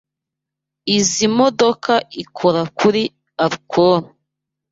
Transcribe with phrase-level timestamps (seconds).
[0.97, 1.93] Izoi modoka
[2.23, 3.01] ikora kuri
[3.45, 4.01] alcool.